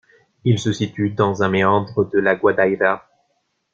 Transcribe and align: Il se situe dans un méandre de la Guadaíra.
Il 0.45 0.57
se 0.57 0.73
situe 0.73 1.11
dans 1.11 1.43
un 1.43 1.49
méandre 1.49 2.05
de 2.09 2.17
la 2.17 2.35
Guadaíra. 2.35 3.07